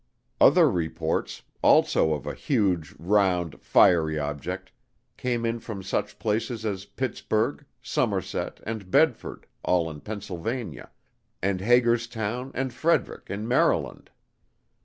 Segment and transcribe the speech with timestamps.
[0.39, 4.71] Other reports, also of a "huge, round, fiery object,"
[5.15, 10.89] came in from such places as Pittsburgh, Somerset, and Bedford, all in Pennsylvania;
[11.39, 14.09] and Hagerstown and Frederick in Maryland.